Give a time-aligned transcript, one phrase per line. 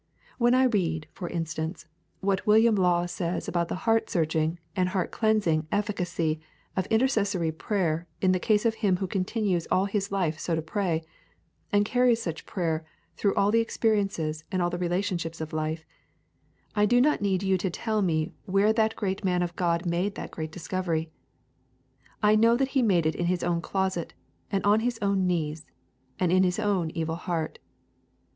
[0.39, 1.85] When I read, for instance,
[2.21, 6.39] what William Law says about the heart searching and heart cleansing efficacy
[6.75, 10.61] of intercessory prayer in the case of him who continues all his life so to
[10.63, 11.03] pray,
[11.71, 12.83] and carries such prayer
[13.15, 15.85] through all the experiences and all the relationships of life,
[16.75, 20.15] I do not need you to tell me where that great man of God made
[20.15, 21.11] that great discovery.
[22.23, 24.15] I know that he made it in his own closet,
[24.51, 25.67] and on his own knees,
[26.19, 27.59] and in his own evil heart.